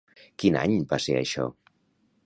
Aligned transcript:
Quin 0.43 0.57
any 0.61 0.73
va 0.95 0.99
ser 1.05 1.19
això? 1.21 1.47